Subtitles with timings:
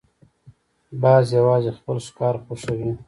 [1.01, 2.91] باز یوازې خپل ښکار خوښوي